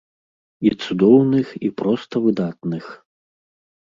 І 0.69 0.71
цудоўных, 0.83 1.47
і 1.69 1.73
проста 1.81 2.15
выдатных. 2.27 2.85